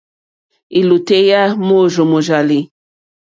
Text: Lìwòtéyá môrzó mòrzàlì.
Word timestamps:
Lìwòtéyá 0.77 1.41
môrzó 1.67 2.03
mòrzàlì. 2.11 2.59